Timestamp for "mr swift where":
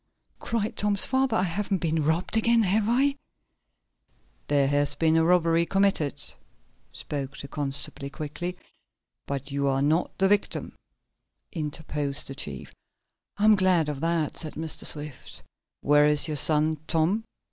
14.55-16.07